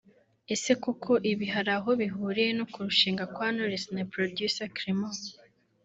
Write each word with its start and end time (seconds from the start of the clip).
Ese 0.53 0.71
koko 0.83 1.11
ibi 1.31 1.45
hari 1.53 1.71
aho 1.77 1.89
bihuriye 2.01 2.51
no 2.59 2.65
kurushinga 2.71 3.23
kwa 3.33 3.47
Knowless 3.53 3.85
na 3.95 4.03
producer 4.11 4.67
Clement 4.77 5.21